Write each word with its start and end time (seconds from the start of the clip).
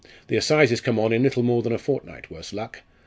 The 0.29 0.35
assizes 0.37 0.81
come 0.81 0.97
on 0.97 1.13
in 1.13 1.21
little 1.21 1.43
more 1.43 1.61
than 1.61 1.71
a 1.73 1.77
fortnight, 1.77 2.31
worse 2.31 2.53
luck! 2.53 2.81